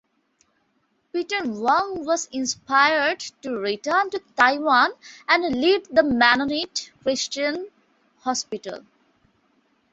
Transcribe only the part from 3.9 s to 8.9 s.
to Taiwan and lead the Mennonite Christian Hospital.